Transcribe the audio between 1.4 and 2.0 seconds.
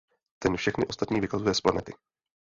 z planety.